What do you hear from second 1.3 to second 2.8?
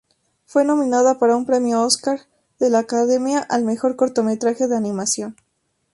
un Premio Oscar de la